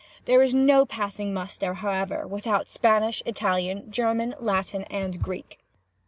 There 0.25 0.41
is 0.41 0.55
no 0.55 0.83
passing 0.83 1.31
muster, 1.31 1.75
however, 1.75 2.25
without 2.25 2.67
Spanish, 2.67 3.21
Italian, 3.23 3.91
German, 3.91 4.33
Latin, 4.39 4.83
and 4.85 5.21
Greek. 5.21 5.59